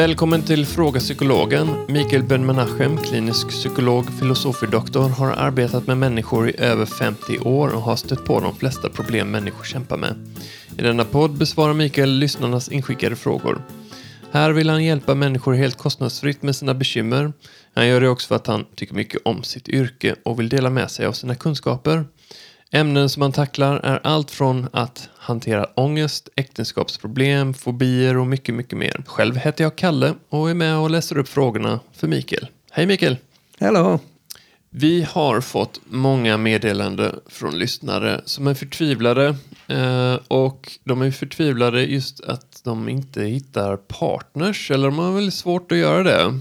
[0.00, 1.68] Välkommen till Fråga Psykologen.
[1.88, 7.96] Mikael Ben-Menachem, klinisk psykolog, filosofie-doktor, har arbetat med människor i över 50 år och har
[7.96, 10.14] stött på de flesta problem människor kämpar med.
[10.78, 13.62] I denna podd besvarar Mikael lyssnarnas inskickade frågor.
[14.30, 17.32] Här vill han hjälpa människor helt kostnadsfritt med sina bekymmer.
[17.74, 20.70] Han gör det också för att han tycker mycket om sitt yrke och vill dela
[20.70, 22.04] med sig av sina kunskaper.
[22.72, 28.78] Ämnen som han tacklar är allt från att hantera ångest, äktenskapsproblem, fobier och mycket, mycket
[28.78, 29.02] mer.
[29.06, 32.46] Själv heter jag Kalle och är med och läser upp frågorna för Mikael.
[32.70, 33.16] Hej Mikael!
[33.58, 33.98] Hello!
[34.70, 41.82] Vi har fått många meddelanden från lyssnare som är förtvivlade eh, och de är förtvivlade
[41.82, 46.40] just att de inte hittar partners eller de har väldigt svårt att göra det.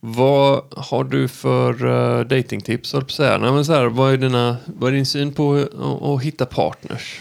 [0.00, 2.94] Vad har du för uh, datingtips?
[3.18, 6.46] Nej, men så här, vad, är dina, vad är din syn på att, att hitta
[6.46, 7.20] partners?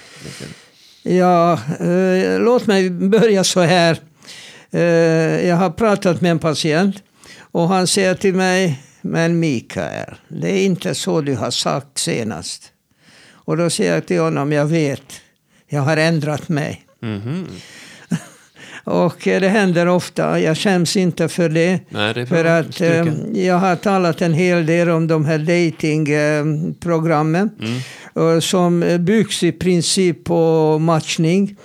[1.04, 4.00] Ja, eh, låt mig börja så här.
[4.72, 4.82] Eh,
[5.48, 7.04] jag har pratat med en patient
[7.52, 12.72] och han säger till mig, men Mikael, det är inte så du har sagt senast.
[13.32, 15.22] Och då säger jag till honom, jag vet,
[15.68, 16.86] jag har ändrat mig.
[17.02, 17.46] Mm -hmm.
[18.90, 20.40] Och det händer ofta.
[20.40, 21.80] Jag skäms inte för det.
[21.90, 27.50] Nej, det för att eh, jag har talat en hel del om de här datingprogrammen.
[27.62, 27.80] Mm.
[28.20, 31.56] Eh, som eh, byggs i princip på matchning.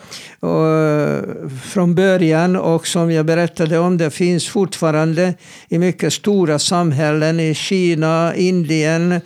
[0.42, 1.18] Eh,
[1.62, 5.34] från början och som jag berättade om, det finns fortfarande
[5.68, 9.20] i mycket stora samhällen i Kina, Indien,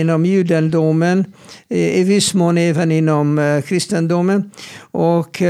[0.00, 1.24] inom judendomen,
[1.68, 4.50] i viss mån även inom kristendomen
[4.90, 5.42] och,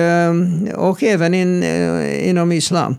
[0.75, 1.63] och även in,
[2.25, 2.97] inom islam.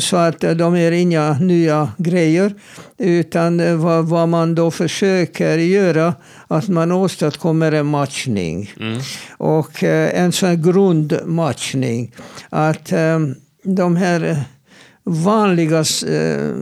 [0.00, 2.54] Så att de är inga nya grejer.
[2.98, 6.14] Utan vad, vad man då försöker göra,
[6.48, 8.72] att man åstadkommer en matchning.
[8.80, 9.00] Mm.
[9.36, 12.14] Och en sån grundmatchning.
[12.50, 12.92] Att
[13.62, 14.44] de här
[15.08, 16.54] vanliga eh,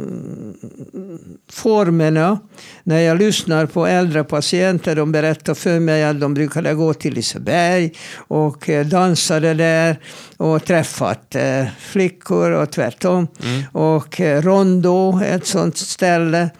[1.51, 2.39] formerna.
[2.83, 7.15] När jag lyssnar på äldre patienter, de berättar för mig att de brukade gå till
[7.15, 9.97] Liseberg och eh, dansade där
[10.37, 13.29] och träffat eh, flickor och tvärtom.
[13.45, 13.63] Mm.
[13.73, 16.51] Och eh, Rondo, ett sånt ställe.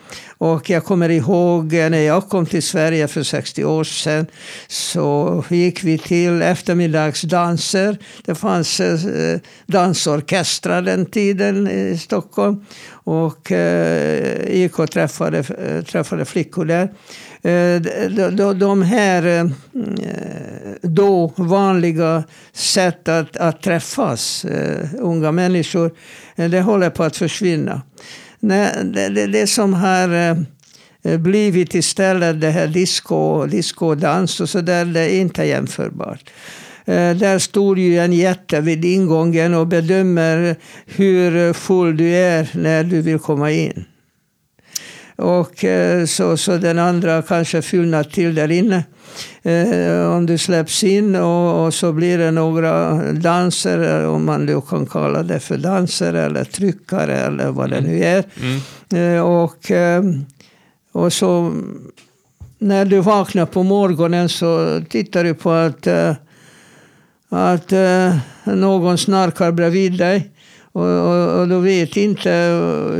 [0.45, 4.27] Och jag kommer ihåg eh, när jag kom till Sverige för 60 år sedan
[4.69, 7.99] så gick vi till eftermiddagsdanser.
[8.25, 12.65] Det fanns eh, dansorkestrar den tiden i Stockholm.
[12.89, 16.93] Och eh, gick och träffade, eh, träffade flickor där.
[17.43, 17.81] Eh,
[18.31, 19.47] de, de här eh,
[20.83, 25.95] då vanliga sätt att, att träffas, eh, unga människor,
[26.37, 27.83] eh, det håller på att försvinna.
[28.47, 30.37] Nej, det, det, det som har eh,
[31.05, 36.31] eh, blivit istället det här disco, discodans och så där, det är inte jämförbart.
[36.85, 40.57] Eh, där står ju en jätte vid ingången och bedömer
[40.87, 43.85] hur full du är när du vill komma in.
[45.17, 48.85] Och eh, så, så den andra kanske fyllnad till där inne.
[49.43, 54.61] Eh, om du släpps in och, och, så blir det några danser, om man då
[54.61, 58.25] kan kalla det för danser eller tryckare eller vad det nu är.
[58.41, 59.17] Mm.
[59.17, 60.03] Eh, och, eh,
[60.93, 61.53] och så
[62.59, 66.15] när du vaknar på morgonen så tittar du på att, eh,
[67.29, 70.31] att eh, någon snarkar bredvid dig.
[70.75, 72.31] Och, och, och, du vet inte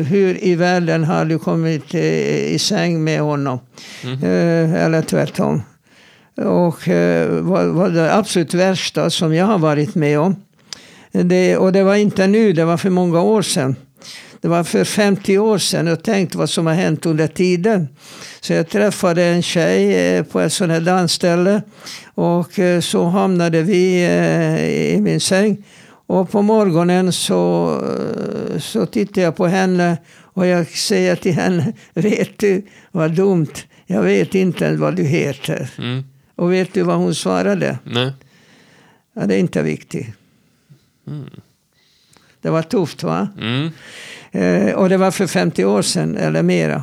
[0.09, 3.59] hur i världen har du kommit i, i säng med honom.
[4.05, 4.19] Mm.
[4.23, 5.63] Eh, eller tvärtom.
[6.37, 10.37] Och eh, vad, vad det absolut värsta som jag har varit med om.
[11.13, 13.77] Det, och det var inte nu, det var för många år sedan.
[14.41, 17.89] Det var för 50 år sedan och tänkt vad som har hänt under tiden.
[18.41, 21.63] Så jag träffade en tjej eh, på ett sånt här dansställe.
[22.15, 25.65] Och eh, så hamnade vi eh, i min säng.
[26.07, 27.81] Och på morgonen så,
[28.61, 29.97] så tittar jag på henne
[30.35, 33.53] och jag säger till henne, vet du vad dumt,
[33.87, 35.71] jag vet inte vad du heter.
[35.79, 36.05] Mm.
[36.35, 37.79] Och vet du vad hon svarade?
[37.85, 38.13] Nej.
[39.15, 40.07] Ja, det är inte viktigt.
[41.07, 41.31] Mm.
[42.41, 43.29] Det var tufft va?
[43.41, 43.71] Mm.
[44.33, 46.83] Eh, och det var för 50 år sedan eller mera.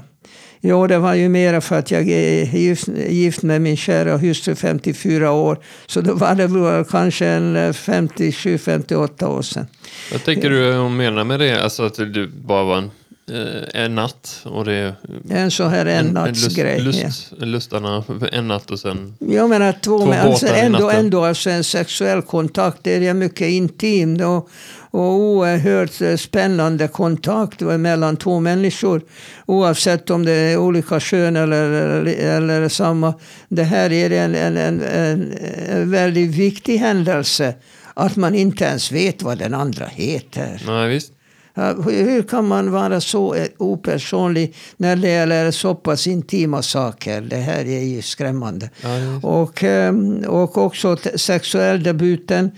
[0.64, 4.56] Jo, det var ju mera för att jag är gift, gift med min kära hustru
[4.56, 5.60] 54 år.
[5.88, 9.68] Så då var det kanske en 57, 58 år sedan.
[10.12, 11.64] Vad tänker du hon menar med det?
[11.64, 12.92] Alltså att du bara var en
[13.32, 14.42] Eh, en natt.
[14.44, 14.96] Och det
[15.30, 16.28] en så här en, en.
[16.28, 17.46] Lust, lust, ja.
[17.46, 22.22] Lustarna en natt och sen Jag menar två, två alltså ändå, ändå alltså en sexuell
[22.22, 22.78] kontakt.
[22.84, 24.50] Det är mycket intim och,
[24.92, 29.02] och oerhört eh, spännande kontakt mellan två människor.
[29.46, 33.14] Oavsett om det är olika kön eller, eller, eller samma.
[33.50, 35.34] Det här är en, en, en,
[35.70, 37.56] en, väldigt viktig händelse
[37.94, 40.62] att man inte ens vet vad den andra heter.
[40.66, 41.14] Nej, visst.
[41.54, 47.22] Ja, Hur kan man vara så eh, opersonlig när det gäller så pass intima saker?
[47.22, 48.70] Det här är ju skrämmande.
[48.82, 49.26] Ja, just.
[49.26, 49.94] Och, eh,
[50.28, 52.52] och också sexuelldebuten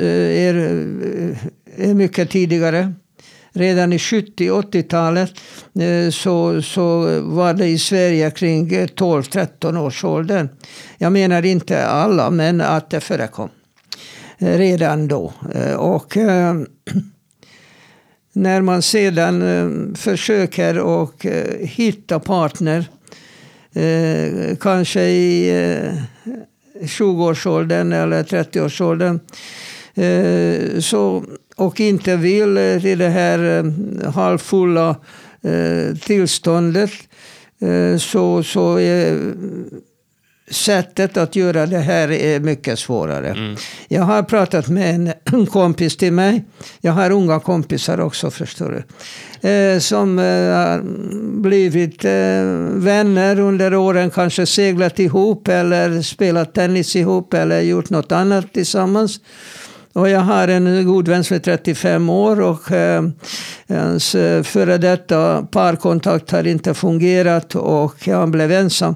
[0.00, 0.54] är
[1.76, 2.92] Eh, mycket tidigare.
[3.52, 5.32] Redan i 70-80-talet
[5.80, 10.48] eh, så, så var det i Sverige kring eh, 12-13 års åldern.
[10.98, 13.48] Jag menar inte alla, men att det förekom
[14.38, 15.32] redan då.
[15.76, 16.16] Och
[18.32, 21.26] när man sedan försöker och
[21.60, 22.86] hitta partner,
[24.60, 25.52] kanske i
[26.80, 29.20] 20-årsåldern eller 30-årsåldern,
[30.80, 31.24] så,
[31.62, 34.96] och inte vill eh, till det här eh, halvfulla
[35.42, 36.90] eh, tillståndet,
[37.98, 39.34] så, så är
[40.50, 43.28] sättet att göra det här är mycket svårare.
[43.28, 43.56] Mm.
[43.88, 46.44] Jag har pratat med en kompis till mig.
[46.80, 48.82] Jag har unga kompisar också förstår du.
[49.48, 50.82] Eh, som eh, har
[51.40, 52.10] blivit eh,
[52.74, 54.10] vänner under åren.
[54.10, 59.20] Kanske seglat ihop eller spelat tennis ihop eller gjort något annat tillsammans.
[59.92, 63.02] Och jag har en god vän som är 35 år och eh,
[63.68, 68.94] hans eh, före detta parkontakt har inte fungerat och han blev ensam.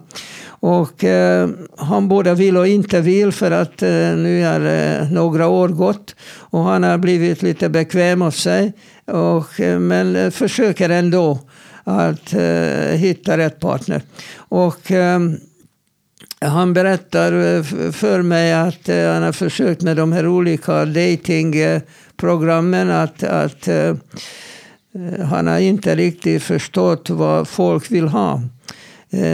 [0.49, 5.49] Och eh, han både vill och inte vill för att eh, nu har eh, några
[5.49, 8.73] år gått och han har blivit lite bekväm av sig.
[9.05, 11.39] Och, eh, men eh, försöker ändå
[11.85, 14.03] att eh, hitta rätt partner.
[14.37, 15.21] Och eh,
[16.41, 17.63] han berättar eh,
[17.93, 23.95] för mig att eh, han har försökt med de här olika datingprogrammen att, att eh,
[25.25, 28.43] han har inte riktigt förstått vad folk vill ha.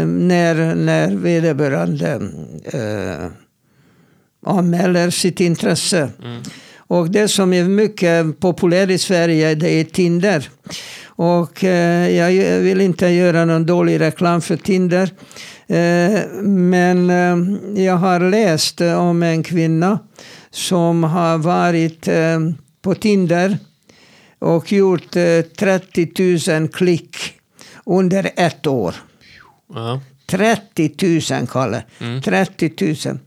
[0.06, 2.20] När, när vederbörande
[2.64, 3.26] eh,
[4.46, 6.08] anmäler sitt intresse.
[6.76, 10.48] Och det som är mycket populärt i Sverige det är Tinder.
[11.04, 15.10] Och eh, jag vill inte göra någon dålig reklam för Tinder.
[15.72, 19.98] Eh, men eh, jag har läst om en kvinna
[20.50, 22.40] som har varit eh,
[22.82, 23.58] på Tinder
[24.38, 25.10] och gjort
[25.58, 27.16] 30 000 klick
[27.86, 28.94] under ett år.
[29.74, 30.00] Ja.
[30.26, 30.90] 30
[31.38, 31.82] 000, Kalle.
[32.24, 32.72] 30
[33.08, 33.18] 000.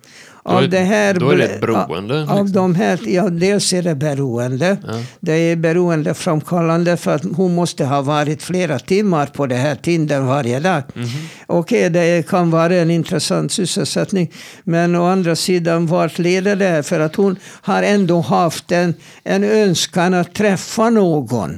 [0.48, 2.52] Då är- Av det här, då är det ett beroende, Av liksom.
[2.52, 4.78] de här, ja, dels är det beroende.
[4.88, 4.94] Ja.
[5.20, 10.20] Det är beroendeframkallande för att hon måste ha varit flera timmar på det här Tinder
[10.22, 10.84] varje dag.
[10.94, 11.08] Mhm.
[11.48, 14.32] Okej, det kan vara en intressant sysselsättning.
[14.64, 16.84] Men å andra sidan, vart leder det?
[16.84, 18.94] För att hon har ändå haft en,
[19.24, 21.58] en önskan att träffa någon.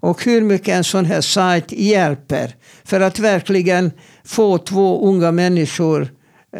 [0.00, 2.54] Och hur mycket en sån här sajt hjälper
[2.84, 3.92] för att verkligen
[4.24, 6.08] få två unga människor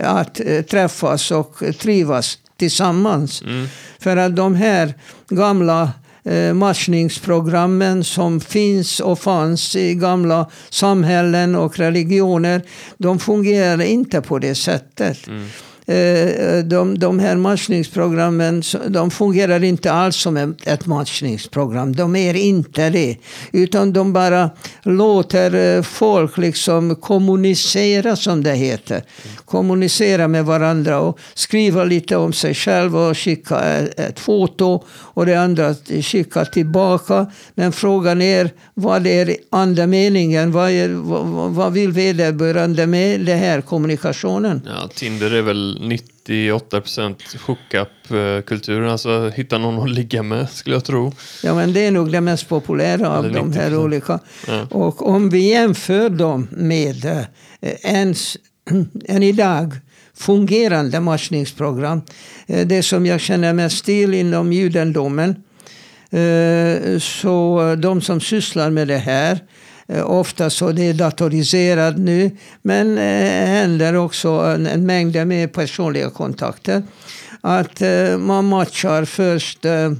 [0.02, 3.43] att eh, träffas och trivas tillsammans.
[3.99, 4.94] För att de här
[5.29, 5.93] gamla
[6.25, 12.62] eh, matchningsprogrammen som finns och fanns i gamla samhällen och religioner,
[12.99, 15.29] de fungerar inte på det sättet.
[15.29, 15.34] Eh,
[15.88, 21.96] Eh, de, de här matchningsprogrammen de fungerar inte alls som ett- matchningsprogram.
[21.96, 23.17] De är inte det.
[23.52, 24.50] Utan de bara
[24.82, 29.02] låter eh, folk liksom kommunicera som det heter.
[29.44, 35.27] Kommunicera med varandra och skriva lite om sig själv och skicka eh, ett, foto och
[35.27, 37.27] det andra skicka tillbaka.
[37.55, 40.53] Men frågan är vad är andemeningen?
[40.53, 44.63] Vad, är, vad- vad vill vederbörande med den här kommunikationen?
[44.67, 47.15] Ja, Tinder är väl 98%
[47.47, 48.82] hookup-kultur.
[48.87, 51.13] Alltså hitta någon att ligga med, skulle jag tro.
[51.43, 53.77] Ja, men det är nog det mest populära av de här 90%.
[53.77, 54.19] olika.
[54.47, 54.67] Ja.
[54.70, 57.23] Och om vi jämför dem med eh,
[57.82, 58.37] en, s-
[59.05, 59.75] en idag
[60.15, 62.03] fungerande matchningsprogram,
[62.47, 65.31] eh, det som jag känner mest till inom judendomen,
[66.11, 69.39] eh, så de som sysslar med det här,
[70.05, 72.31] ofta så det är datoriserat nu,
[72.63, 76.83] men eh, händer också en, en mängd med personliga kontakter.
[77.41, 79.93] Att eh, man matchar först eh,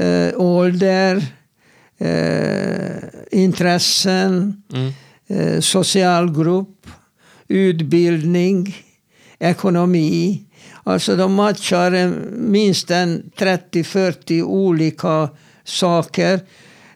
[0.00, 1.24] eh, ålder,
[1.98, 2.96] eh,
[3.30, 4.92] intressen, Mm.
[5.28, 6.86] eh, social grupp,
[7.48, 8.76] utbildning,
[9.38, 10.42] ekonomi.
[10.84, 15.28] Alltså de matchar minst en 30-40 olika
[15.64, 16.40] saker.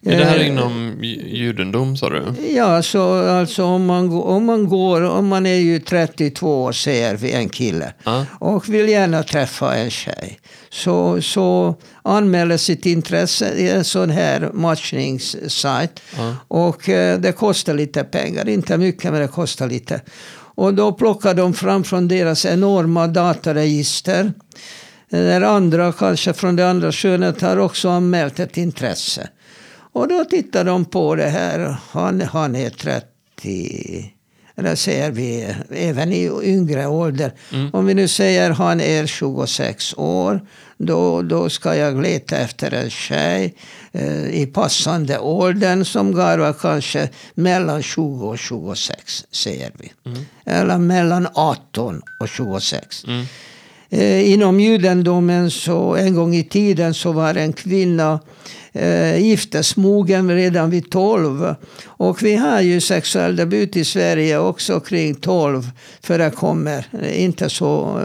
[0.06, 2.22] Är det här Eh, inom ju- judendom, sa du?
[2.54, 7.16] Ja, så alltså om man, om man går, om man är ju 32 år säger
[7.16, 8.26] vi en kille Ja.
[8.40, 10.38] och vill gärna träffa en tjej.
[10.70, 16.00] Så, så anmäler sitt intresse i en sån här matchningssajt.
[16.16, 16.34] Ja.
[16.48, 20.00] Och eh, det kostar lite pengar, inte mycket men det kostar lite.
[20.56, 24.32] Och då plockar de fram från deras enorma dataregister
[25.10, 29.28] Den andra, kanske från det andra könet, har också anmält ett intresse.
[29.94, 31.76] Och då tittar de på det här.
[31.90, 34.10] Han, han är 30
[34.56, 37.32] eller säger vi även i yngre ålder.
[37.52, 37.70] Mm.
[37.72, 40.40] Om vi nu säger han är 26 år,
[40.78, 43.54] då, då ska jag leta efter en tjej
[43.92, 49.92] eh, i passande åldern som garvar kanske mellan 20 och 26, säger vi.
[50.06, 50.26] Mm.
[50.46, 53.04] Eller mellan 18 och 26.
[53.04, 53.26] Mm.
[53.90, 58.20] Eh, inom judendomen så en gång i tiden så var en kvinna
[58.74, 61.54] eh, giftesmogen redan vid 12.
[61.86, 65.70] Och vi har ju sexuell debut i Sverige också kring 12
[66.02, 66.86] förekommer.
[67.14, 68.00] Inte så,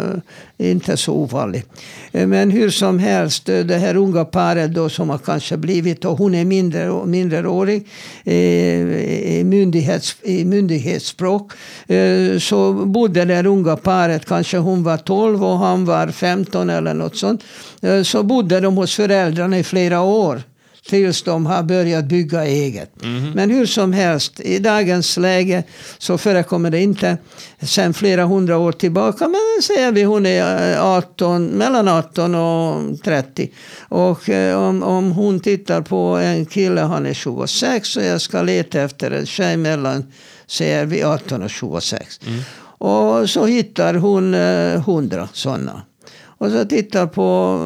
[0.58, 1.70] eh, inte så ovanligt.
[2.12, 6.06] Eh, men hur som helst, eh, det här unga paret då som har kanske blivit,
[6.06, 7.88] och hon är mindre, mindreårig
[8.24, 11.52] eh, i, myndighets, i myndighetsspråk.
[11.88, 16.94] Eh, så bodde det unga paret, kanske hon var 12 och han var 15 eller
[16.94, 17.44] något sånt.
[17.82, 20.42] Eh, så bodde de hos föräldrarna i flera år
[20.90, 23.04] tills de har börjat bygga eget.
[23.04, 23.32] Mm.
[23.32, 25.64] Men hur som helst, i dagens läge
[25.98, 27.18] så förekommer det inte
[27.62, 29.28] sen flera hundra år tillbaka.
[29.28, 33.52] Men säger vi hon är 18, mellan 18 och 30.
[33.90, 38.42] Och eh, om, om hon tittar på en kille, han är 26 och jag ska
[38.42, 40.12] leta efter en tjej mellan,
[40.48, 42.20] säger vi 18 och 26.
[42.28, 42.40] Mm.
[42.62, 45.82] Och så hittar hon eh, hundra sådana.
[46.22, 47.58] Och så tittar på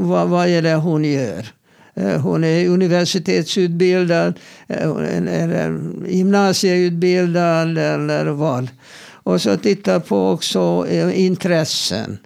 [0.00, 1.57] vad, vad är det hon gör.
[1.98, 4.34] Eh, hon är universitetsutbildad,
[4.66, 4.90] eh,
[5.42, 8.68] eller gymnasieutbildad eller vad.
[9.10, 12.18] Och så titta på också eh, intressen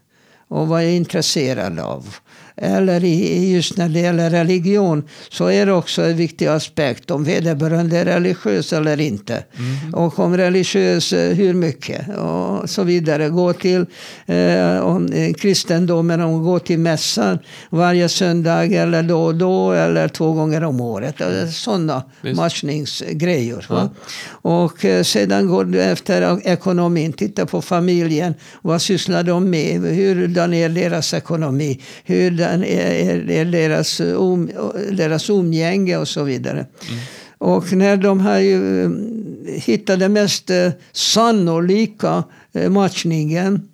[0.49, 2.15] och vad jag är intresserad av
[2.57, 7.25] eller i, just när det gäller religion så är det också en viktig aspekt om
[7.25, 9.35] vederbörande är religiös eller inte.
[9.35, 9.95] Mm.
[9.95, 13.29] Och om religiös, eh, hur mycket och så vidare.
[13.29, 13.87] Gå till
[14.27, 17.39] eh, om, eh, kristendomen, om gå till mässan
[17.71, 21.15] varje söndag eller då och då eller två gånger om året.
[21.53, 22.03] Sådana
[22.35, 23.67] matchningsgrejer.
[23.69, 23.91] Ja.
[24.29, 28.35] Och eh, sedan går du efter ekonomin, titta på familjen.
[28.63, 29.81] Vad sysslar de med?
[29.81, 31.81] Hurdan är deras ekonomi?
[32.05, 34.51] Hur utan är, är deras, um,
[34.91, 36.67] deras umgänge och så vidare.
[36.89, 37.01] Mm.
[37.39, 43.69] Och när de har ju mm, hittat den mest eh, sannolika eh, matchningen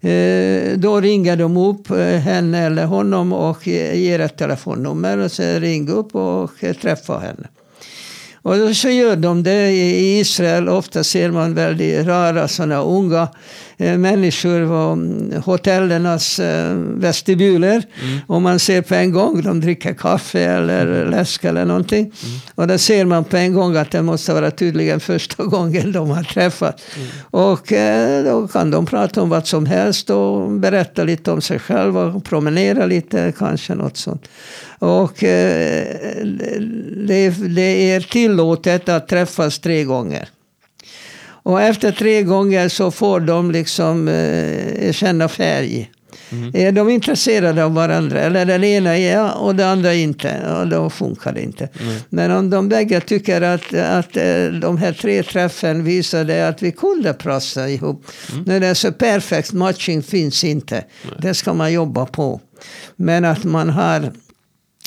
[0.00, 1.88] eh, då ringer de upp
[2.24, 7.48] henne eller honom och ger ett telefonnummer och säger ring upp och träffa henne.
[8.46, 10.68] Och så gör de det i Israel.
[10.68, 13.28] Ofta ser man väldigt rara sådana unga
[13.76, 17.82] eh, människor på hotellernas eh, vestibuler.
[18.02, 18.18] Mm.
[18.26, 21.10] Och man ser på en gång, de dricker kaffe eller mm.
[21.10, 22.00] läsk eller någonting.
[22.00, 22.38] Mm.
[22.54, 26.10] Och då ser man på en gång att det måste vara tydligen första gången de
[26.10, 26.82] har träffat.
[26.96, 27.08] Mm.
[27.30, 31.58] Och eh, då kan de prata om vad som helst och berätta lite om sig
[31.58, 34.28] själva och promenera lite, kanske något sånt.
[34.78, 35.86] Och eh,
[37.06, 40.28] det, det är tillåtet att träffas tre gånger.
[41.46, 45.90] Och efter tre gånger så får de liksom eh, känna färg.
[46.32, 46.50] Mm.
[46.54, 50.68] Är de intresserade av varandra, eller den ena är ja och den andra inte, och
[50.68, 51.68] då funkar det inte.
[51.80, 51.96] Mm.
[52.08, 56.72] Men om de bägge tycker att, att eh, de här tre träffen visade att vi
[56.72, 58.04] kunde prata ihop.
[58.32, 58.44] Mm.
[58.44, 60.84] När det är så perfekt matching finns inte.
[61.18, 62.40] Det ska man jobba på.
[62.96, 64.12] Men att man har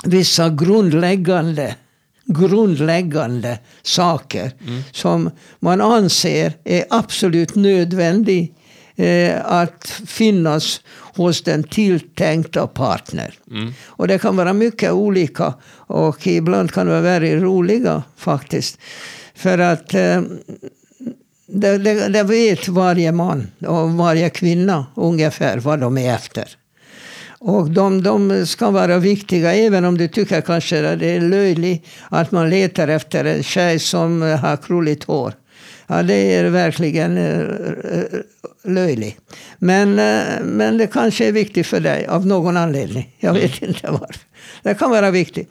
[0.03, 1.75] vissa grundläggande
[2.25, 4.81] grundläggande saker mm.
[4.91, 8.53] som man anser är absolut nödvändig
[8.95, 10.81] eh, att finnas
[11.15, 13.33] hos den tilltänkta partner.
[13.51, 13.73] Mm.
[13.85, 18.77] Och det kan vara mycket olika och ibland kan det vara väldigt roliga faktiskt.
[19.35, 20.21] För att eh,
[21.47, 26.55] det, det, det vet varje man och varje kvinna ungefär vad de är efter.
[27.39, 31.87] Och de, de ska vara viktiga även om du tycker kanske att det är löjligt
[32.09, 35.33] att man letar efter en tjej som har krulligt hår.
[35.87, 38.03] Ja, det är verkligen uh,
[38.63, 39.17] löjligt.
[39.57, 43.15] Men, uh, men det kanske är viktigt för dig av någon anledning.
[43.19, 43.69] Jag vet mm.
[43.69, 44.21] inte varför.
[44.63, 45.49] Det kan vara viktigt.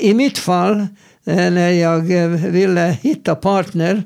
[0.00, 0.86] I mitt fall,
[1.24, 2.00] när jag
[2.50, 4.02] ville hitta partner,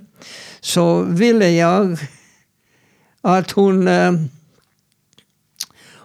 [0.60, 1.98] så ville jag
[3.22, 3.88] att hon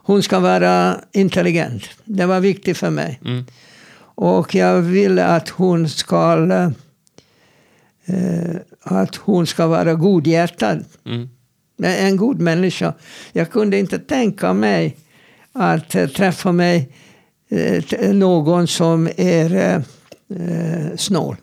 [0.10, 1.84] hon ska vara intelligent.
[2.06, 3.20] Det var viktigt för mig.
[3.26, 3.46] Mm.
[4.02, 6.50] Och jag ville att hon ska
[8.06, 10.86] eh, att hon ska vara godhjärtad.
[11.06, 11.30] Mm.
[11.84, 12.94] En god människa.
[13.32, 14.98] Jag kunde inte tänka mig
[15.54, 16.90] att äh, träffa mig
[17.50, 21.36] äh, någon som är äh, snål.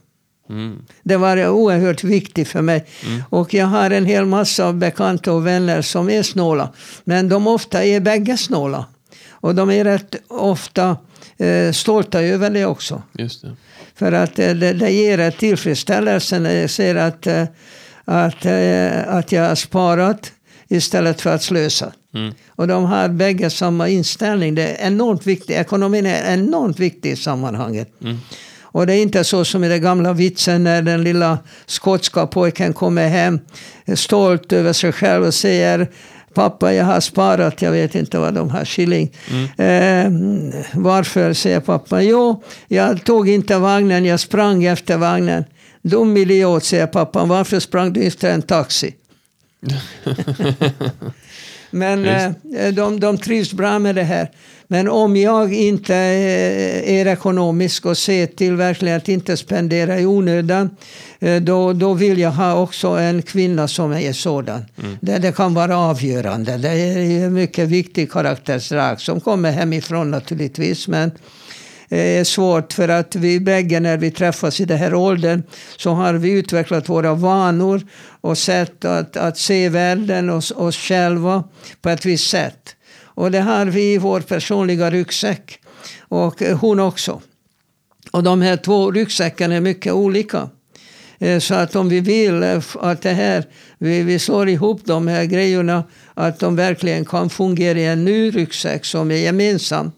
[0.48, 0.82] Mm.
[1.02, 2.84] Det var oerhört viktigt för mig.
[3.06, 3.22] Mm.
[3.30, 6.72] Och jag har en hel massa bekanta och vänner som är snåla.
[7.04, 8.86] Men de ofta är bägge snåla.
[9.30, 10.96] Och de är rätt ofta
[11.36, 13.02] eh, stolta över det också.
[13.12, 13.56] Just det.
[13.94, 17.44] För att eh, det, det ger ett tillfredsställelse när jag ser att, eh,
[18.04, 20.32] att, eh, att jag har sparat
[20.68, 21.92] istället för att slösa.
[22.14, 22.34] Mm.
[22.48, 24.54] Och de har bägge samma inställning.
[24.54, 25.56] Det är enormt viktigt.
[25.56, 27.88] Ekonomin är enormt viktig i sammanhanget.
[28.02, 28.18] Mm.
[28.76, 32.72] Och det är inte så som i den gamla vitsen när den lilla skotska pojken
[32.72, 33.40] kommer hem
[33.94, 35.88] stolt över sig själv och säger
[36.34, 39.12] Pappa, jag har sparat, jag vet inte vad de har, shilling.
[39.56, 40.10] Eh,
[40.74, 42.02] varför, säger pappa.
[42.02, 45.44] Jo, jag tog inte vagnen, jag sprang efter vagnen.
[45.82, 47.28] Dum idiot, säger pappan.
[47.28, 48.94] Varför sprang du efter en taxi?
[51.76, 54.30] Men eh, de, de trivs bra med det här.
[54.68, 60.06] Men om jag inte eh, är ekonomisk och ser till verkligen att inte spendera i
[60.06, 60.70] onödan,
[61.20, 64.64] eh, då, då vill jag ha också en kvinna som är sådan.
[65.00, 66.56] Det, det kan vara avgörande.
[66.56, 70.88] Det är en mycket viktig karaktärsdrag som kommer hemifrån naturligtvis.
[70.88, 71.10] Men
[71.88, 75.42] är svårt för att vi bägge när vi träffas i den här åldern
[75.76, 77.82] så har vi utvecklat våra vanor
[78.20, 81.44] och sätt att, att se världen och oss själva
[81.82, 82.76] på ett visst sätt.
[83.16, 85.58] Och det har vi i vår personliga ryggsäck.
[85.98, 87.20] Och eh, hon också.
[88.10, 90.48] Och de här två ryggsäckarna är mycket olika.
[91.18, 92.42] Eh, så att om vi vill
[92.80, 93.44] att det här,
[93.78, 98.30] vi, vi slår ihop de här grejerna, att de verkligen kan fungera i en ny
[98.30, 99.92] ryggsäck som är gemensam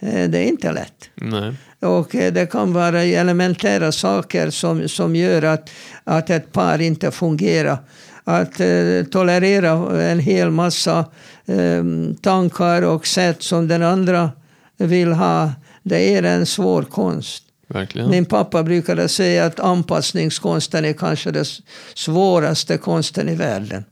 [0.00, 1.10] eh, Det är inte lätt.
[1.14, 1.54] Nej.
[1.80, 5.70] Och eh, det kan vara elementära saker som, som gör att,
[6.04, 7.78] att ett par inte fungerar.
[8.24, 11.04] Att eh, tolerera en hel massa
[11.46, 11.84] eh,
[12.20, 14.30] tankar och sätt som den andra
[14.76, 15.52] vill ha,
[15.82, 17.44] det är en svår konst.
[17.68, 18.10] Verkligen.
[18.10, 21.44] Min pappa brukade säga att anpassningskonsten är kanske den
[21.94, 23.84] svåraste konsten i världen.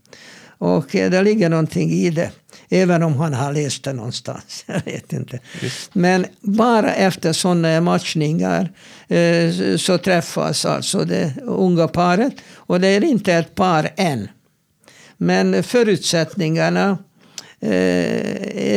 [0.59, 2.31] Och eh, det ligger någonting i det.
[2.69, 4.65] Även om han har läst det någonstans.
[4.67, 5.39] Jag vet inte.
[5.93, 8.73] Men bara efter sådana matchningar
[9.09, 12.35] eh, så träffas alltså det unga paret.
[12.55, 14.29] Och det är inte ett par än.
[15.17, 16.99] Men förutsättningarna
[17.61, 17.71] eh,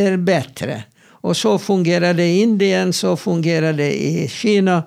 [0.04, 0.84] är bättre.
[1.21, 4.84] Och så fungerar det i Indien, så fungerar det i Kina,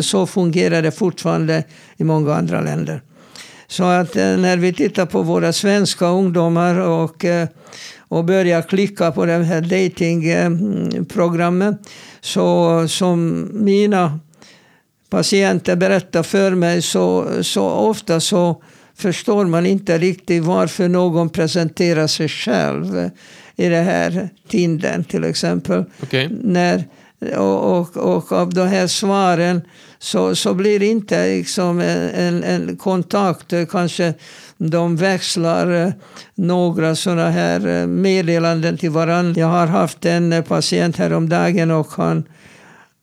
[0.00, 1.64] så fungerar det fortfarande
[1.96, 3.02] i många andra länder.
[3.66, 7.24] Så att eh, när vi tittar på våra svenska ungdomar och,
[8.12, 11.76] och börjar klicka på de här datingprogrammen
[12.20, 14.20] så som mina
[15.10, 18.62] patienter berättar för mig så, så ofta så
[18.94, 23.10] förstår man inte riktigt varför någon presenterar sig själv
[23.56, 25.84] i det här Tindern till exempel.
[26.02, 26.28] Okej.
[26.42, 26.84] När,
[27.36, 29.62] och, och, och av de här svaren
[29.98, 33.52] så, så blir det inte liksom en, en, en kontakt.
[33.70, 34.14] Kanske
[34.70, 35.92] de växlar eh,
[36.34, 39.40] några sådana här eh, meddelanden till varandra.
[39.40, 42.24] Jag har haft en eh, patient häromdagen och han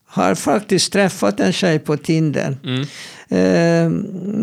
[0.07, 2.57] har faktiskt träffat en tjej på Tinder.
[2.63, 2.81] Mm.
[3.29, 3.91] Eh,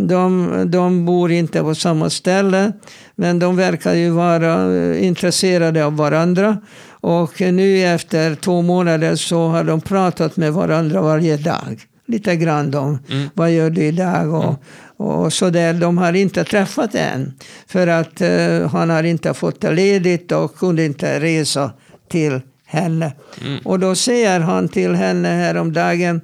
[0.06, 2.72] De, de bor inte på samma ställe,
[3.14, 6.58] men de verkar ju vara intresserade av varandra.
[7.00, 11.80] Och nu efter två månader så har de pratat med varandra varje dag.
[12.06, 13.28] Lite grann om Mm.
[13.34, 14.54] vad gör du idag och,
[14.96, 15.74] och så där.
[15.74, 17.32] De har inte träffat än.
[17.66, 21.70] För att eh, han har inte fått det ledigt och kunde inte resa
[22.08, 23.12] till henne.
[23.46, 23.58] Mm.
[23.64, 26.20] Och då säger han till henne häromdagen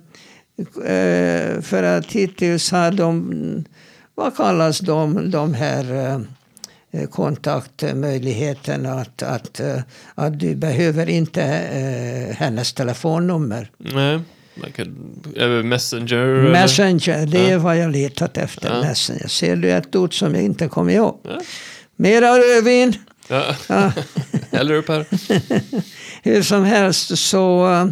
[0.84, 3.64] eh, för att hittills har de,
[4.14, 6.14] vad kallas de, de här
[6.92, 9.60] eh, kontaktmöjligheterna att, att,
[10.14, 11.42] att du behöver inte
[12.38, 13.70] hennes telefonnummer.
[13.78, 14.20] Nej.
[14.74, 16.16] Kan, över Messenger?
[16.16, 16.50] eller?
[16.50, 18.70] Messenger, det är vad jag letat efter.
[18.70, 18.80] Ja.
[18.80, 19.28] Messenger.
[19.28, 21.18] Ser du ett ord som jag inte kommer ihåg?
[21.22, 21.40] Ja.
[21.96, 22.94] Mera rödvin.
[23.28, 23.56] Ja.
[23.68, 23.92] Ja.
[24.50, 25.06] Häller upp här.
[26.22, 27.86] Hur som helst så uh,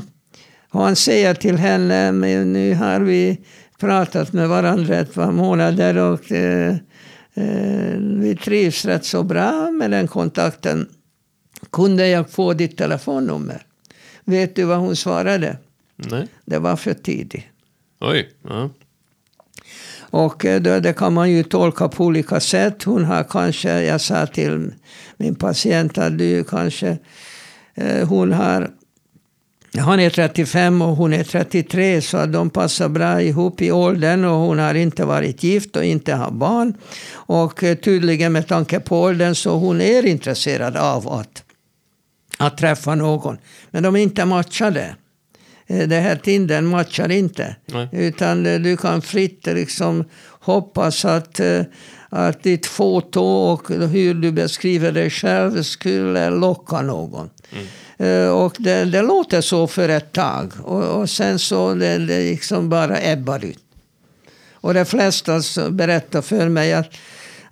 [0.73, 3.41] han säger till henne, men nu har vi
[3.81, 6.77] pratat med varandra ett par månader och eh,
[7.35, 10.89] eh, vi trivs rätt så bra med den kontakten.
[11.73, 13.63] Kunde jag få ditt telefonnummer?
[14.25, 15.57] Vet du vad hon svarade?
[16.11, 16.27] Nej.
[16.45, 17.45] Det var för tidigt.
[18.01, 18.29] Oj.
[18.49, 18.71] Ja.
[20.11, 22.83] Och eh, det, det kan man ju tolka på olika sätt.
[22.83, 24.73] Hon har kanske, jag sa till
[25.17, 26.99] min patient att du kanske,
[27.75, 28.71] eh, hon har,
[29.79, 34.25] han är 35 och hon är 33 så att de passar bra ihop i åldern
[34.25, 36.75] och hon har inte varit gift och inte har barn.
[37.13, 41.43] Och eh, tydligen med tanke på åldern så hon är intresserad av att,
[42.39, 43.39] att träffa någon.
[43.71, 44.97] Men de är inte matchade.
[45.71, 47.57] Eh, Det här Tindern matchar inte.
[47.67, 47.89] Nej.
[47.93, 50.05] Utan eh, du kan fritt liksom
[50.41, 51.63] hoppas att, eh,
[52.09, 57.31] att ditt foto och hur du beskriver dig själv skulle locka någon.
[57.53, 57.67] Mm.
[58.35, 60.53] Och det, det, låter så för ett tag.
[60.63, 63.65] Och, och sen så det, det liksom bara ebbar ut.
[64.53, 66.91] Och de flesta berättar för mig att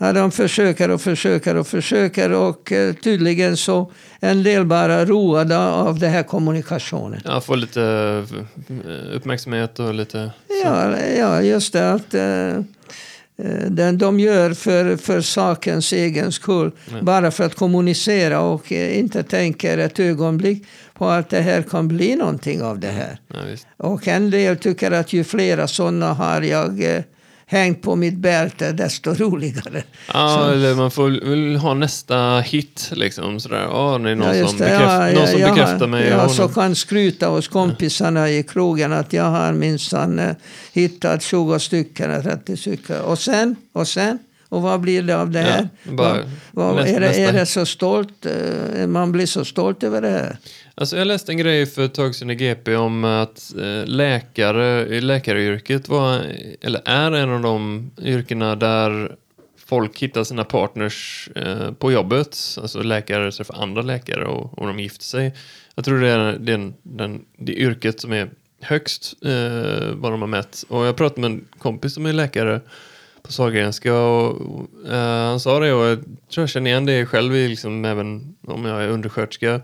[0.00, 5.58] Ja, de försöker och försöker och försöker och eh, tydligen så en del bara roade
[5.58, 7.20] av den här kommunikationen.
[7.24, 7.82] Ja, få lite
[8.68, 10.30] eh, uppmärksamhet och lite...
[10.64, 11.92] Ja, ja, just det.
[11.92, 12.62] Att, eh,
[13.68, 16.70] den de gör för, för sakens egen skull.
[16.92, 17.02] Nej.
[17.02, 22.16] Bara för att kommunicera och inte tänker ett ögonblick på att det här kan bli
[22.16, 23.18] någonting av det här.
[23.28, 23.38] Ja,
[23.76, 27.02] och en del tycker att ju flera sådana har jag
[27.50, 29.82] hängt på mitt bälte, desto roligare.
[30.12, 30.50] Ja, så.
[30.52, 33.40] eller man får väl ha nästa hit liksom.
[33.40, 33.66] Sådär.
[33.66, 36.08] Oh, det är någon ja, som, bekräft, ja, någon som bekräftar mig.
[36.08, 40.34] Ja, så kan skryta hos kompisarna i krogen att jag har minsann eh,
[40.72, 43.00] hittat 20 stycken, 30 stycken.
[43.00, 44.18] Och sen, och sen.
[44.48, 45.68] Och vad blir det av det här?
[45.82, 48.26] Ja, vad, vad, är, det, är det så stolt?
[48.26, 50.36] Eh, man blir så stolt över det här.
[50.80, 54.96] Alltså jag läste en grej för ett tag sedan i GP om att eh, läkare
[54.96, 56.22] i läkaryrket var,
[56.60, 59.16] eller är en av de yrkena där
[59.66, 62.38] folk hittar sina partners eh, på jobbet.
[62.62, 65.34] Alltså läkare träffar andra läkare och, och de gifter sig.
[65.74, 70.28] Jag tror det är den, den, det yrket som är högst eh, vad de har
[70.28, 70.64] mätt.
[70.68, 72.60] Och jag pratade med en kompis som är läkare
[73.22, 77.06] på Sahlgrenska och, och eh, han sa det och jag tror jag känner igen det
[77.06, 79.60] själv liksom, även om jag är undersköterska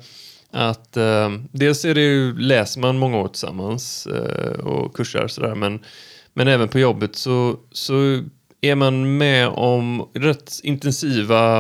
[0.55, 5.55] att eh, dels är det ju, läser man många år tillsammans eh, och kursar sådär
[5.55, 5.81] men,
[6.33, 8.23] men även på jobbet så, så
[8.61, 11.59] är man med om rätt intensiva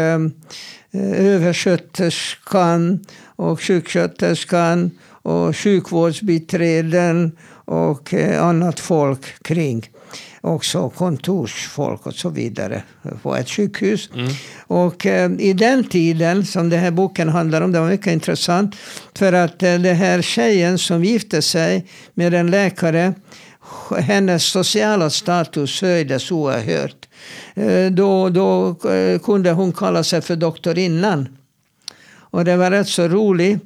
[0.93, 3.05] översköterskan
[3.37, 7.33] och sjuksköterskan och sjukvårdsbiträden
[7.65, 9.91] och annat folk kring
[10.41, 12.83] också kontorsfolk och så vidare
[13.23, 14.11] på ett sjukhus.
[14.15, 14.33] Mm.
[14.67, 18.77] Och eh, i den tiden som den här boken handlar om, det var mycket intressant.
[19.15, 23.15] För att eh, den här tjejen som gifte sig med en läkare,
[23.99, 27.09] hennes sociala status höjdes oerhört.
[27.55, 31.29] Eh, då, då eh, kunde hon kalla sig för doktorinnan.
[32.35, 33.63] Och det var rätt så roligt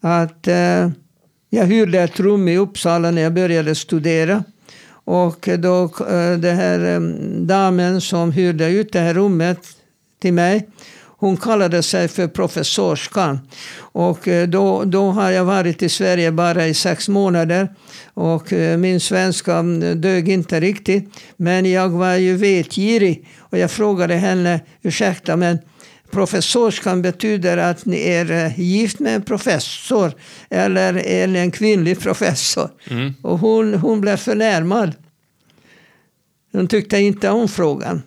[0.00, 0.90] att eh,
[1.50, 4.44] jag hyrde ett rum i Uppsala när jag började studera.
[5.04, 7.00] Och då eh, den här eh,
[7.46, 9.58] damen som hyrde ut det här rummet
[10.20, 10.68] till mig,
[11.18, 13.38] hon kallade sig för professorskan.
[13.78, 17.74] Och eh, då, då har jag varit i Sverige bara i sex månader.
[18.14, 21.08] Och min svenska mm, dög inte riktigt.
[21.36, 23.28] Men jag var ju vetgirig.
[23.38, 25.58] Och jag frågade henne, ursäkta men
[26.12, 30.12] professorskan betyder att ni är gift med en professor
[30.50, 30.92] eller
[31.26, 32.70] ni en kvinnlig professor?
[32.90, 33.14] Mm.
[33.22, 34.92] Och hon, hon blev förnärmad.
[36.52, 38.02] Hon tyckte inte om frågan.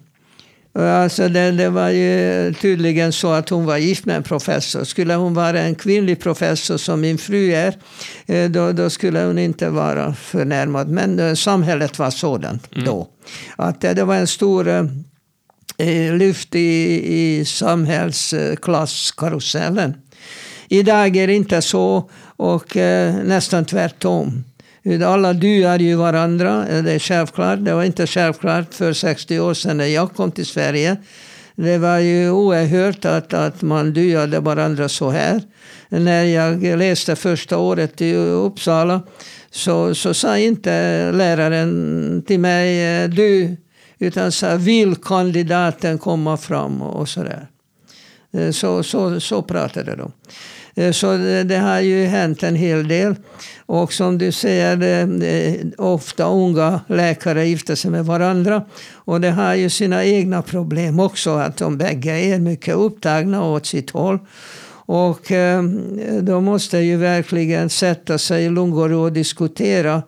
[0.79, 4.83] Alltså det, det, var ju tydligen så att hon var gift med en professor.
[4.83, 7.75] Skulle hon vara en kvinnlig professor som min fru är,
[8.25, 10.89] eh, då, då skulle hon inte vara förnärmad.
[10.89, 12.85] Men eh, samhället var sådant mm.
[12.85, 13.07] då.
[13.55, 14.83] Att det, det var en stor eh,
[15.77, 19.93] Eh, lyft i, i samhällsklasskarusellen.
[20.69, 24.43] Idag är det inte så och eh, nästan tvärtom.
[25.05, 27.65] Alla duar ju varandra, eh, det är självklart.
[27.65, 30.97] Det var inte självklart för 60 år sedan när jag kom till Sverige.
[31.55, 35.41] Det var ju oerhört att, att man dyade varandra så här.
[35.89, 39.01] När jag läste första året i Uppsala
[39.51, 43.55] så, så sa inte läraren till mig du,
[43.99, 47.47] utan sa vill kandidaten komma fram och sådär.
[48.33, 50.11] Eh, så, så, så pratade de.
[50.75, 53.15] Eh, så det har ju hänt en hel del.
[53.65, 55.07] Och som du säger,
[55.77, 58.65] ofta unga läkare gifter sig med varandra.
[58.93, 63.65] Och det har ju sina egna problem också, att de bägge är mycket upptagna åt
[63.65, 64.19] sitt håll.
[64.87, 65.63] Och eh,
[66.21, 70.03] då måste ju verkligen sätta sig i lugn och ro och diskutera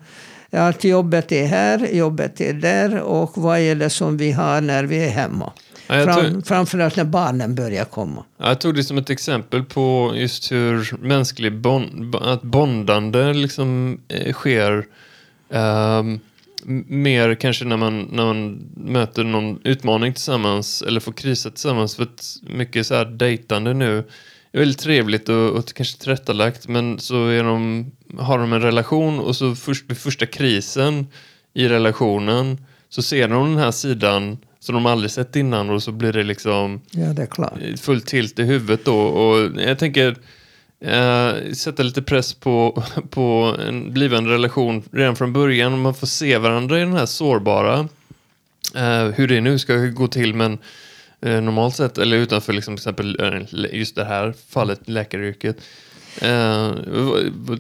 [0.51, 4.83] att jobbet är här, jobbet är där och vad är det som vi har när
[4.83, 5.51] vi är hemma.
[5.88, 8.23] Ja, Fram, framförallt när barnen börjar komma.
[8.38, 13.99] Ja, jag tog det som ett exempel på just hur mänsklig bond, att bondande liksom
[14.07, 14.86] eh, sker.
[15.49, 16.19] Um,
[16.88, 21.95] mer kanske när man, när man möter någon utmaning tillsammans eller får krisa tillsammans.
[21.95, 24.03] För att mycket så här dejtande nu
[24.51, 27.86] är väldigt trevligt och, och kanske tillrättalagt men så är de,
[28.17, 31.07] har de en relation och så först, vid första krisen
[31.53, 35.91] i relationen så ser de den här sidan som de aldrig sett innan och så
[35.91, 37.60] blir det liksom ja, det är klart.
[37.79, 38.99] fullt tilt i huvudet då.
[38.99, 40.15] Och jag tänker
[40.79, 45.81] eh, sätta lite press på, på en blivande relation redan från början.
[45.81, 47.88] Man får se varandra i den här sårbara,
[48.75, 50.57] eh, hur det nu ska gå till men
[51.21, 55.58] eh, normalt sett, eller utanför liksom, till exempel eh, just det här fallet, läkaryrket.
[56.21, 56.71] Eh,
[57.34, 57.60] vad,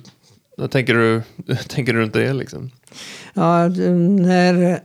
[0.57, 1.21] vad tänker du,
[1.67, 2.71] tänker du runt det liksom?
[3.33, 4.79] Ja, när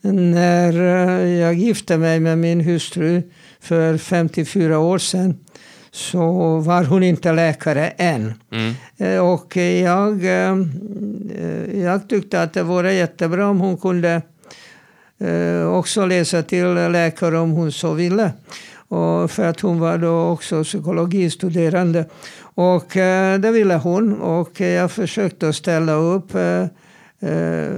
[0.12, 3.22] när eh, jag gifte mig med min hustru
[3.60, 5.38] för 54 år sedan
[5.90, 8.34] så var hon inte läkare än.
[8.52, 8.74] Mm.
[8.96, 10.24] Eh, och jag,
[11.74, 14.22] jag tyckte att det vore jättebra om hon kunde
[15.18, 18.32] Eh, också läsa till läkare om hon så ville.
[18.88, 22.04] Och för att hon var då också psykologistuderande.
[22.38, 24.20] Och eh, det ville hon.
[24.20, 26.62] Och jag försökte ställa upp eh,
[27.30, 27.70] eh,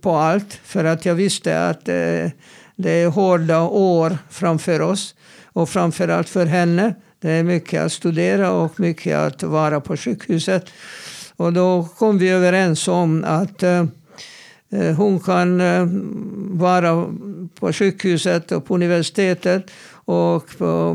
[0.00, 0.60] på allt.
[0.64, 2.30] För att jag visste att eh,
[2.76, 5.14] det är hårda år framför oss.
[5.52, 6.94] Och framförallt för henne.
[7.20, 10.66] Det är mycket att studera och mycket att vara på sjukhuset.
[11.36, 13.84] Och då kom vi överens om att eh,
[14.96, 15.62] hon kan
[16.58, 17.06] vara
[17.60, 19.70] på sjukhuset och på universitetet
[20.04, 20.94] och på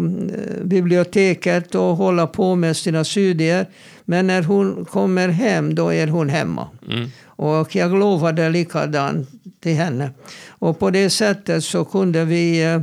[0.64, 3.66] biblioteket och hålla på med sina studier.
[4.06, 6.68] Men när hon kommer hem, då är hon hemma.
[6.90, 7.10] Mm.
[7.26, 10.12] Och jag lovade likadant till henne.
[10.48, 12.82] Och på det sättet så kunde vi eh,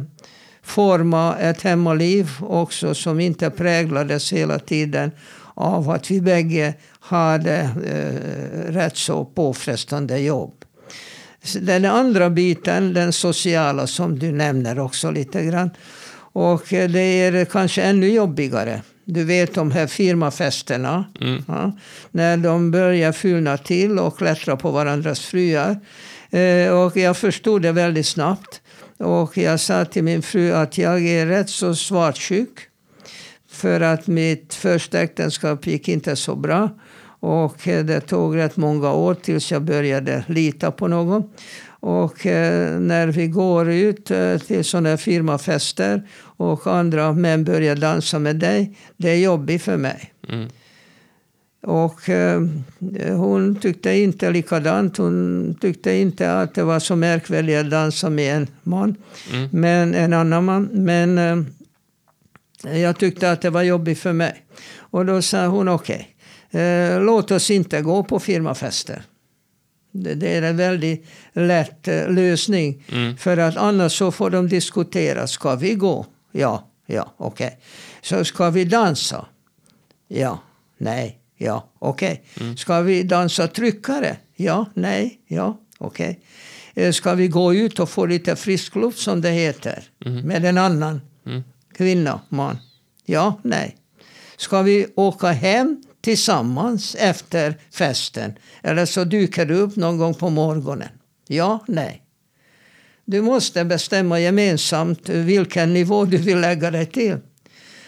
[0.63, 5.11] forma ett hemmaliv också som inte präglades hela tiden
[5.55, 10.64] av att vi bägge hade eh, rätt så påfrestande jobb.
[11.53, 15.71] Den andra biten, den sociala som du nämner också lite grann.
[16.33, 18.83] Och eh, det är kanske ännu jobbigare.
[19.05, 21.05] Du vet de här firmafesterna.
[21.21, 21.45] Mm.
[21.49, 21.73] Ja,
[22.11, 25.81] när de börjar fulna till och klättra på varandras fruar.
[26.31, 28.61] Eh, och jag förstod det väldigt snabbt.
[28.99, 32.59] Och jag sa till min fru att jag är rätt så svartsjuk.
[33.51, 36.71] För att mitt första äktenskap gick inte så bra.
[37.25, 41.31] Och det tog rätt många år tills jag började lita på någon.
[41.67, 48.19] Och eh, när vi går ut eh, till sådana firmafester och andra män börjar dansa
[48.19, 50.13] med dig, det är jobbigt för mig.
[50.29, 50.49] Mm.
[51.63, 52.43] Och eh,
[53.17, 54.97] hon tyckte inte likadant.
[54.97, 58.97] Hon tyckte inte att det var så märkvärdigt att dansa med en man,
[59.33, 59.49] mm.
[59.53, 60.69] men en annan man.
[60.73, 64.45] Men eh, jag tyckte att det var jobbigt för mig.
[64.77, 66.07] Och då sa hon okej, okay,
[66.55, 69.03] eh, låt oss inte gå på firmafester.
[69.93, 72.85] Det är en väldigt lätt eh, lösning.
[72.93, 73.17] Mm.
[73.17, 75.27] För att annars så får de diskutera.
[75.27, 76.07] Ska vi gå?
[76.33, 77.47] Ja, ja, okej.
[77.47, 77.59] Okay.
[78.03, 79.27] Så ska vi dansa?
[80.09, 80.39] Ja,
[80.79, 82.25] nej, ja, okej.
[82.35, 82.47] Okay.
[82.47, 82.57] Mm.
[82.57, 84.17] Ska vi dansa tryckare?
[84.37, 86.21] Ja, nej, ja, okej.
[86.73, 86.85] Okay.
[86.85, 89.85] Eh, ska vi gå ut och få lite frisk luft som det heter?
[90.05, 90.27] Mm.
[90.27, 91.43] Med en annan mm.
[91.77, 92.59] kvinna, man?
[93.05, 93.77] Ja, nej.
[94.37, 98.33] Ska vi åka hem tillsammans efter festen.
[98.63, 100.89] Eller så dyker du upp någon gång på morgonen.
[101.29, 102.03] Ja, nej.
[103.05, 107.17] Du måste bestämma gemensamt vilken nivå du vill lägga dig till.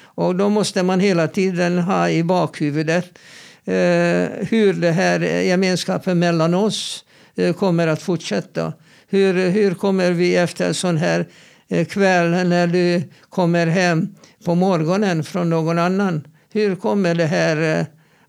[0.01, 3.19] Och då måste man hela tiden ha i bakhuvudet
[3.65, 7.05] eh, hur det här gemenskapen mellan oss
[7.37, 8.73] eh, kommer att fortsätta.
[9.09, 11.29] Hur, hur kommer vi efter en sån här
[11.69, 16.27] eh, kväll när du kommer hem på morgonen från någon annan?
[16.53, 17.87] Hur kommer det här eh,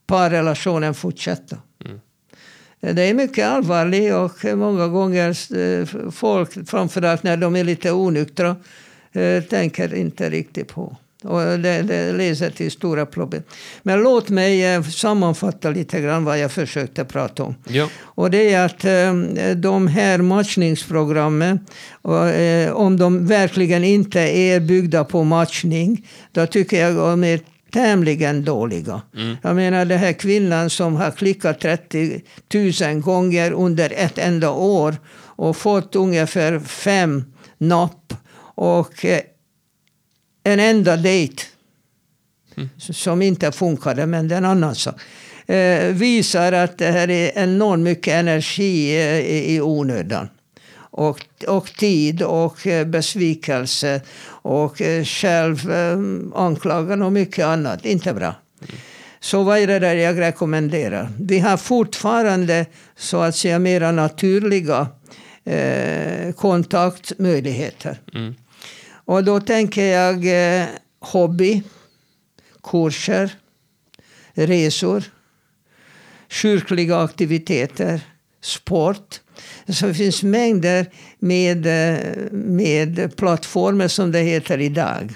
[0.07, 1.57] parrelationen fortsätta.
[1.85, 1.99] Mm.
[2.95, 8.55] Det är mycket allvarligt och många gånger eh, folk, framförallt när de är lite onyktra,
[9.13, 10.97] eh, tänker inte riktigt på.
[11.23, 13.43] Och det, det leder till stora problem.
[13.83, 17.55] Men låt mig eh, sammanfatta lite grann vad jag försökte prata om.
[17.67, 17.89] Ja.
[17.99, 18.81] Och det är att
[19.61, 21.59] de här matchningsprogrammen,
[22.73, 27.39] om de verkligen inte är byggda på matchning, då tycker jag de är
[27.77, 29.01] tämligen dåliga.
[29.15, 29.37] Mm.
[29.41, 32.21] Jag menar den här kvinnan som har klickat 30
[32.81, 37.23] 000 gånger under ett enda år och fått ungefär fem
[37.57, 38.13] napp
[38.55, 39.21] och eh,
[40.43, 41.43] en enda dejt
[42.57, 42.69] mm.
[42.77, 44.95] som inte funkade, men det är en annan sak.
[45.47, 49.19] Eh, visar att det här är enormt mycket energi eh,
[49.53, 50.29] i onödan
[50.97, 57.85] och, och tid och eh, besvikelse och eh, självanklagan och mycket annat.
[57.85, 58.35] Inte bra.
[59.19, 61.09] Så vad är det där jag rekommenderar?
[61.19, 64.87] Vi har fortfarande så att säga mera naturliga
[65.43, 67.99] eh, kontaktmöjligheter.
[68.13, 68.35] Mm.
[69.05, 70.15] Och då tänker jag
[70.59, 70.65] eh,
[70.99, 71.63] hobby,
[72.63, 73.31] kurser,
[74.33, 75.03] resor,
[76.29, 78.01] kyrkliga aktiviteter,
[78.41, 79.21] sport.
[79.67, 80.85] Så det finns mängder
[81.19, 85.15] med, eh, med plattformar som det heter idag.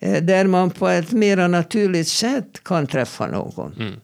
[0.00, 3.72] Eh, där man på ett mer naturligt sätt kan träffa någon.
[3.72, 3.94] Mm.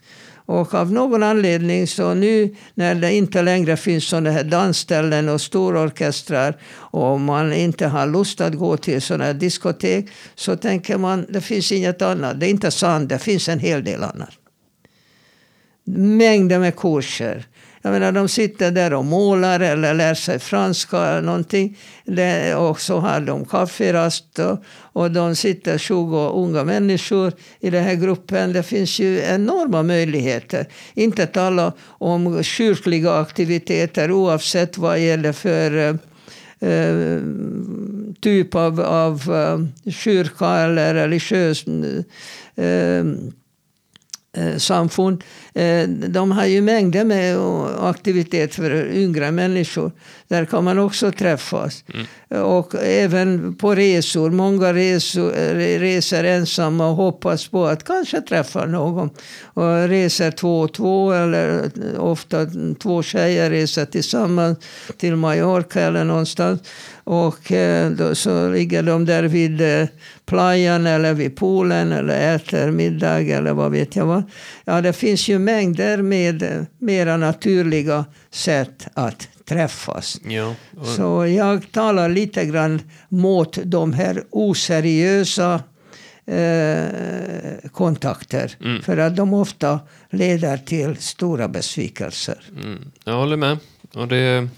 [0.48, 5.40] Och av någon anledning så nu när det inte längre finns sådana här dansställen och
[5.40, 11.26] stororkestrar och man inte har lust att gå till sådana här diskotek så tänker man
[11.28, 12.40] det finns inget annat.
[12.40, 14.30] Det är inte sant, det finns en hel del annat.
[15.96, 17.46] Mängder med kurser.
[17.88, 21.78] Jag menar, de sitter där och målar eller lär sig franska eller någonting.
[22.56, 27.94] och så har de kafferast och, och de sitter 20 unga människor i den här
[27.94, 28.52] gruppen.
[28.52, 30.66] Det finns ju enorma möjligheter.
[30.94, 35.98] Inte tala om kyrkliga aktiviteter oavsett vad gäller för
[36.62, 37.22] Uh,
[38.20, 42.02] typ av, av uh, kyrka eller religiös uh,
[42.58, 43.04] Eh,
[44.58, 45.24] samfund.
[45.54, 47.38] Eh, de har ju mängder med
[47.80, 49.92] aktivitet för yngre människor.
[50.28, 51.84] Där kan man också träffas.
[51.94, 52.44] Mm.
[52.44, 54.30] Och även på resor.
[54.30, 55.30] Många resor,
[55.78, 59.10] reser ensamma och hoppas på att kanske träffa någon.
[59.42, 62.46] Och reser två och två eller ofta
[62.82, 64.58] två tjejer reser tillsammans
[64.96, 66.60] till Mallorca eller någonstans.
[67.04, 69.88] Och eh, då så ligger de där vid eh,
[70.28, 74.22] playan eller vid poolen eller äter middag eller vad vet jag vad.
[74.64, 80.20] Ja, det finns ju mängder med eh, mera naturliga sätt att träffas.
[80.28, 80.54] Ja.
[80.96, 85.62] Så jag talar lite grann mot de här oseriösa
[86.26, 88.52] eh, kontakter.
[88.60, 88.82] Mm.
[88.82, 92.44] För att de ofta leder till stora besvikelser.
[92.56, 92.90] Mm.
[93.04, 93.58] Jag håller med.
[93.94, 94.48] Och det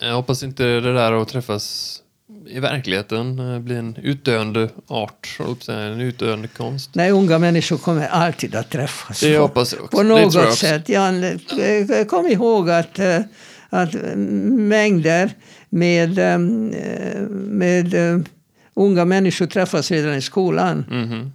[0.00, 1.98] jag hoppas inte det där att träffas
[2.46, 6.90] i verkligheten eh, blir en utdöende art, en utdöende konst.
[6.94, 9.20] Nej, unga människor kommer alltid att träffas.
[9.20, 9.96] Det hoppas jag också.
[9.96, 10.88] På något sätt.
[10.88, 13.20] Jag eh, kom ihåg att, eh,
[13.68, 15.30] att mängder
[15.68, 16.40] med,
[17.30, 17.94] med
[18.74, 20.84] unga människor träffas redan i skolan.
[20.90, 21.30] Mm -hmm.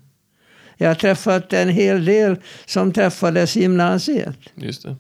[0.78, 4.38] Jag har träffat en hel del som träffades i gymnasiet.
[4.56, 4.96] Just det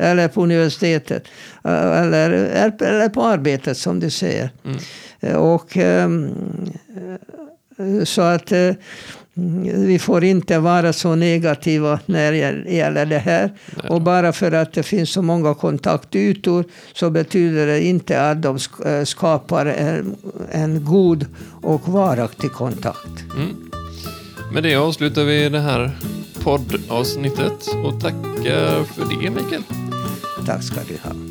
[0.00, 1.24] eller på universitetet.
[1.64, 4.50] Eller, eller på arbetet som du säger.
[4.64, 5.36] Mm.
[5.36, 6.34] Och, ehm,
[8.04, 8.72] så att eh,
[9.74, 13.52] vi får inte vara så negativa när det gäller det här.
[13.76, 13.90] Nej.
[13.90, 18.58] Och bara för att det finns så många kontaktytor så betyder det inte att de
[18.86, 20.16] eh, skapar en,
[20.50, 21.26] en god
[21.62, 23.24] och varaktig kontakt.
[23.36, 23.70] Mm.
[24.52, 25.90] Med det avslutar vi det här
[26.42, 29.62] poddavsnittet och tackar för det Mikael.
[30.50, 31.29] Tack ska du ha.